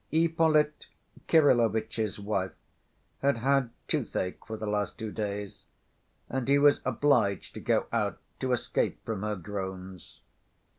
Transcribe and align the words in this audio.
Ippolit 0.11 0.87
Kirillovitch's 1.27 2.19
wife 2.19 2.55
had 3.21 3.37
had 3.37 3.69
toothache 3.87 4.43
for 4.43 4.57
the 4.57 4.65
last 4.65 4.97
two 4.97 5.11
days, 5.11 5.67
and 6.27 6.47
he 6.47 6.57
was 6.57 6.81
obliged 6.85 7.53
to 7.53 7.59
go 7.59 7.85
out 7.91 8.19
to 8.39 8.51
escape 8.51 9.05
from 9.05 9.21
her 9.21 9.35
groans. 9.35 10.21